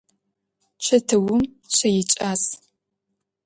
Чэтыум 0.83 1.41
щэ 1.75 1.89
икӏас. 2.01 2.43